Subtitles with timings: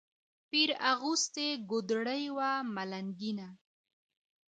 [0.49, 3.47] پیر اغوستې ګودړۍ وه ملنګینه